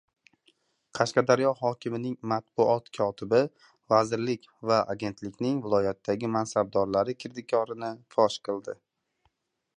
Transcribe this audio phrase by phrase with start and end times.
[0.99, 3.41] Qashqadaryo hokimining matbuot kotibi
[3.93, 8.79] vazirlik va agentlikning viloyatdagi mansabdorlari kirdikorini fosh qildi